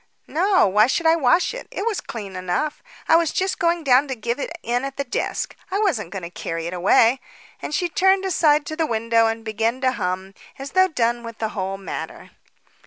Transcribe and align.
"No. 0.25 0.65
Why 0.67 0.87
should 0.87 1.05
I 1.05 1.15
wash 1.15 1.53
it? 1.53 1.67
It 1.69 1.85
was 1.85 2.01
clean 2.01 2.35
enough. 2.35 2.81
I 3.07 3.15
was 3.15 3.31
just 3.31 3.59
going 3.59 3.83
down 3.83 4.07
to 4.07 4.15
give 4.15 4.39
it 4.39 4.49
in 4.63 4.83
at 4.83 4.97
the 4.97 5.03
desk. 5.03 5.55
I 5.69 5.77
wasn't 5.77 6.09
going 6.09 6.23
to 6.23 6.31
carry 6.31 6.65
it 6.65 6.73
away." 6.73 7.19
And 7.61 7.71
she 7.71 7.87
turned 7.87 8.25
aside 8.25 8.65
to 8.65 8.75
the 8.75 8.87
window 8.87 9.27
and 9.27 9.45
began 9.45 9.79
to 9.81 9.91
hum, 9.91 10.33
as 10.57 10.71
though 10.71 10.87
done 10.87 11.21
with 11.21 11.37
the 11.37 11.49
whole 11.49 11.77
matter. 11.77 12.31